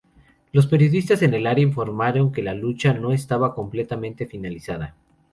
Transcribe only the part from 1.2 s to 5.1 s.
en el área informaron que la lucha no estaba completamente finalizada.